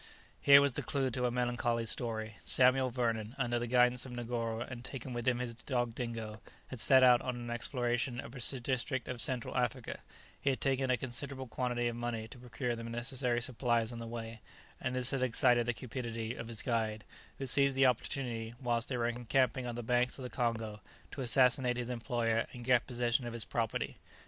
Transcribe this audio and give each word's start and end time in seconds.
Here 0.41 0.61
was 0.61 0.71
the 0.73 0.81
clue 0.81 1.11
to 1.11 1.27
a 1.27 1.29
melancholy 1.29 1.85
story. 1.85 2.35
Samuel 2.43 2.89
Vernon, 2.89 3.35
under 3.37 3.59
the 3.59 3.67
guidance 3.67 4.03
of 4.03 4.11
Negoro, 4.13 4.61
and 4.61 4.83
taking 4.83 5.13
with 5.13 5.27
him 5.27 5.37
his 5.37 5.53
dog 5.53 5.93
Dingo, 5.93 6.41
had 6.69 6.81
set 6.81 7.03
out 7.03 7.21
on 7.21 7.35
an 7.35 7.51
exploration 7.51 8.19
of 8.19 8.33
a 8.33 8.59
district 8.61 9.07
of 9.07 9.21
Central 9.21 9.55
Africa; 9.55 9.99
he 10.41 10.49
had 10.49 10.59
taken 10.59 10.89
a 10.89 10.97
considerable 10.97 11.45
quantity 11.45 11.87
of 11.87 11.95
money 11.97 12.27
to 12.29 12.39
procure 12.39 12.75
the 12.75 12.83
necessary 12.83 13.43
supplies 13.43 13.91
on 13.91 13.99
the 13.99 14.07
way, 14.07 14.41
and 14.81 14.95
this 14.95 15.11
had 15.11 15.21
excited 15.21 15.67
the 15.67 15.71
cupidity 15.73 16.33
of 16.33 16.47
his 16.47 16.63
guide, 16.63 17.03
who 17.37 17.45
seized 17.45 17.75
the 17.75 17.85
opportunity, 17.85 18.55
whilst 18.59 18.89
they 18.89 18.97
were 18.97 19.07
encamping 19.07 19.67
on 19.67 19.75
the 19.75 19.83
banks 19.83 20.17
of 20.17 20.23
the 20.23 20.31
Congo, 20.31 20.81
to 21.11 21.21
assassinate 21.21 21.77
his 21.77 21.91
employer, 21.91 22.47
and 22.53 22.65
get 22.65 22.87
possession 22.87 23.27
of 23.27 23.33
his 23.33 23.45
property. 23.45 23.97